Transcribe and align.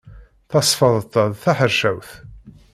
Tasfeḍt-a 0.49 1.23
d 1.31 1.35
taḥercawt. 1.43 2.09